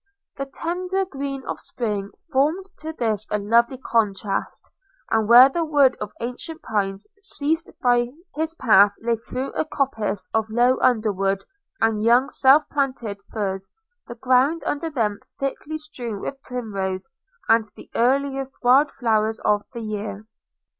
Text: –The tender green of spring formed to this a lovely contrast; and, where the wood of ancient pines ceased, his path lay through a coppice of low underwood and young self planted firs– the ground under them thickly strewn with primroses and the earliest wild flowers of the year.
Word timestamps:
–The 0.39 0.47
tender 0.47 1.05
green 1.05 1.45
of 1.45 1.59
spring 1.59 2.09
formed 2.31 2.65
to 2.79 2.91
this 2.91 3.27
a 3.29 3.37
lovely 3.37 3.77
contrast; 3.77 4.71
and, 5.11 5.29
where 5.29 5.47
the 5.47 5.63
wood 5.63 5.95
of 6.01 6.11
ancient 6.19 6.63
pines 6.63 7.05
ceased, 7.19 7.69
his 8.33 8.55
path 8.55 8.93
lay 8.99 9.15
through 9.17 9.51
a 9.53 9.63
coppice 9.63 10.27
of 10.33 10.49
low 10.49 10.79
underwood 10.81 11.45
and 11.79 12.01
young 12.03 12.31
self 12.31 12.67
planted 12.69 13.19
firs– 13.31 13.71
the 14.07 14.15
ground 14.15 14.63
under 14.65 14.89
them 14.89 15.19
thickly 15.39 15.77
strewn 15.77 16.19
with 16.21 16.41
primroses 16.41 17.07
and 17.47 17.67
the 17.75 17.91
earliest 17.93 18.53
wild 18.63 18.89
flowers 18.89 19.39
of 19.41 19.61
the 19.71 19.81
year. 19.81 20.25